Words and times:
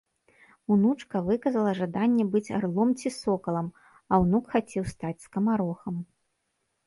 Унучка 0.75 1.19
выказала 1.27 1.71
жаданне 1.79 2.23
быць 2.35 2.53
арлом 2.59 2.89
ці 3.03 3.11
сокалам, 3.17 3.67
а 4.11 4.21
ўнук 4.23 4.43
хацеў 4.57 4.83
стаць 4.95 5.23
скамарохам. 5.27 5.95